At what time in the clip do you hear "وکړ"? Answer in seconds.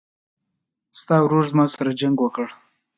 2.21-2.47